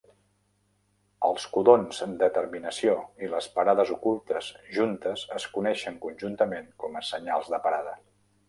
Els 1.27 1.43
codons 1.57 1.99
de 2.21 2.29
terminació 2.37 2.95
i 3.27 3.31
les 3.35 3.49
parades 3.59 3.93
ocultes 3.99 4.49
juntes 4.79 5.27
es 5.41 5.49
coneixen 5.59 6.03
conjuntament 6.07 6.67
com 6.85 6.99
a 7.03 7.09
senyals 7.15 7.55
de 7.57 7.65
parada. 7.69 7.99